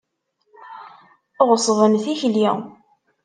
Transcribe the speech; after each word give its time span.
Ɣeṣben 1.49 1.93
tikli. 2.03 2.49